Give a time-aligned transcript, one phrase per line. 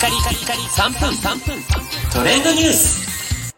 [0.00, 1.62] カリカリカリ3分3分
[2.10, 3.54] トレンドニュース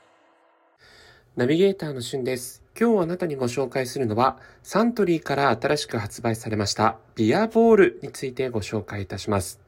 [1.37, 2.65] ナビゲーターのしゅんです。
[2.77, 9.61] 今日あなたにご紹介するのは、サントリーから新しく発売されましたビアボールについてご紹介いたします。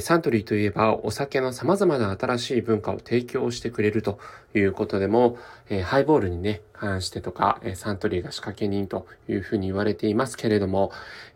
[0.00, 4.18] サントリーといえばお酒の様々な新しい文化を提供してくれると
[4.54, 5.38] いうことでも、
[5.84, 10.90] ハイボールにね、関してとか、サントリーが仕掛け人というふうに言われていますけれども、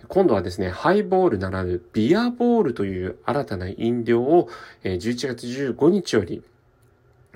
[0.08, 4.48] 今度はですね、ハイボールならぬビアボールという新たな飲料を
[4.82, 6.42] 11月15日より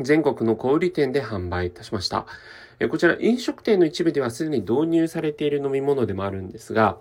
[0.00, 2.26] 全国の小売店で販売いたしました。
[2.90, 6.98] こちら飲食店の一部ではすでに導入されている飲み物でもあるんですが、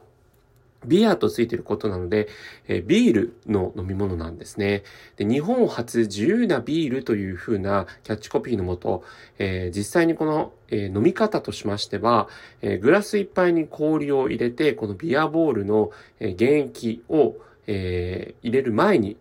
[0.85, 2.27] ビアとついていることなので、
[2.67, 4.83] え、ビールの飲み物なんですね。
[5.15, 9.03] で日本初自由なビールという風なキャッチコピーのもと、
[9.37, 12.27] えー、実際にこの、えー、飲み方としましては、
[12.61, 17.35] えグラスいっぱいに氷を入れて、このビアボールの、え原液を、
[17.67, 19.17] え入れる前に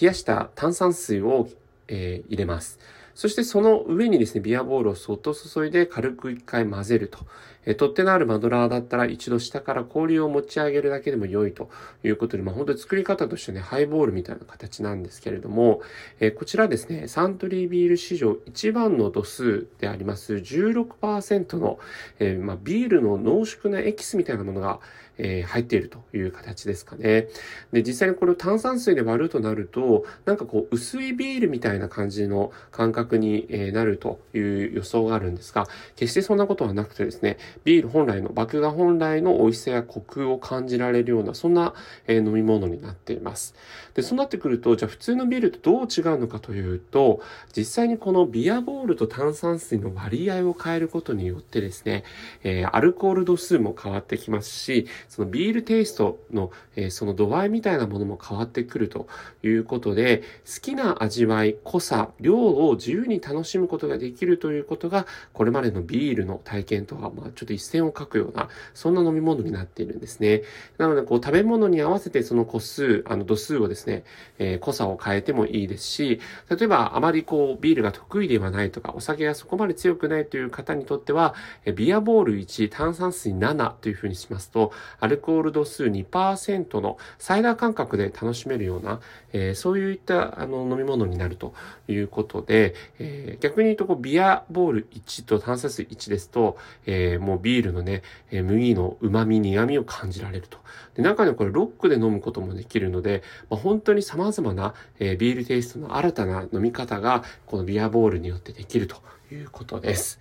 [0.00, 1.48] 冷やした炭酸水を、
[1.88, 2.78] え入れます。
[3.16, 7.20] そしてその上にですね、ビアボールをそっと注いで軽く一回混ぜると。
[7.66, 11.68] え取っ手のあるマドラーだったら一度下から氷を持ち上げるだけでも良いと
[12.04, 15.80] いうことで、まあ本当に作り方としてね、ハイボールみたいな形なんですけれども、
[16.20, 21.78] えこちらですね、サントリービール史上一番の度数であります16%の、
[22.20, 24.78] えー、まあ、ビールの濃縮なエキスみたいなものが、
[25.18, 27.28] えー、入っているという形ですかね。
[27.72, 41.74] で、実際にこれを炭酸水で割るとなると、なんかこう薄いビールみたいな感じの感覚に、えなるという予想があるんですが、決してそんなことはなくてですね、ビール本来の、麦芽本来の美味しさやコクを感じられるような、そんな、
[42.06, 43.54] え飲み物になっています。
[43.94, 47.20] で、そうなってくると、じゃあ普通のビールとどう違うのかというと、
[47.56, 52.04] 実際にこのビアボールと炭酸水の割合を変えることによってですね、
[52.42, 59.06] え、アルコール度数も変わってきますし、そのビールテイストの、え、その度合いみたいなものも変わってくると
[59.42, 70.42] いうことで、好きな味わい、濃さ、量を自由由に楽しむことができるということが、これまでのビールの体験とは、まあちょっと一線を描くような、そんな飲み物になっているんですね。
[70.78, 74.04] なので、こう食べ物に合わせてその個数、あの度数をですね、
[74.38, 76.20] えー、濃さを変えてもいいですし、
[76.50, 89.00] 例えばあまりこうビールが得意ではないとか、お酒がそこまで強くないという方にとっては、えビアボール1、炭酸水7というふうにしますと、アルコール度数2%のサイダー感覚で楽しめるような、
[89.32, 91.54] えー、そういったあの飲み物になると
[91.88, 100.58] いうことで、えー、逆に言うとこうビアボール1と炭酸水1ですと、えー、もうビールのね、え麦の旨味、苦味を感じられると。
[100.94, 108.96] で、中にはこれロックで飲むこともできるので、まあ、本当に様々な、えビールテイストの新たな飲み方が、このビアボールによってできると
[109.32, 110.20] いうことです。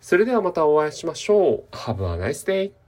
[0.00, 1.76] それではまたお会いしましょう。
[1.76, 2.87] Have a nice day!